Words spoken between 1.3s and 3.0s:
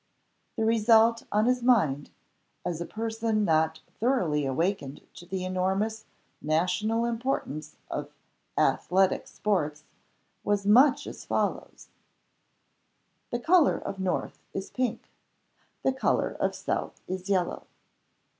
on his mind, as a